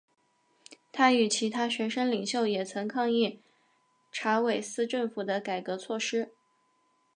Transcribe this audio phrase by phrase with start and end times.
[0.91, 3.39] 他与其他学生领袖也曾抗议
[4.11, 6.33] 查韦斯政府的改革措施。